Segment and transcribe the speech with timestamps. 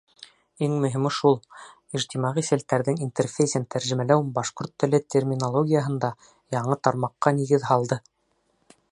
[0.67, 1.35] Иң мөһиме шул:
[1.97, 6.11] ижтимағи селтәрҙең интерфейсын тәржемәләү башҡорт теле терминологияһында
[6.57, 7.99] яңы тармаҡҡа нигеҙ һалды.